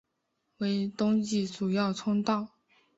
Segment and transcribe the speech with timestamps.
[0.57, 2.53] 为东西主要通道。